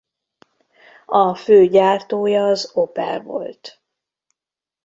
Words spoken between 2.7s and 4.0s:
Opel volt.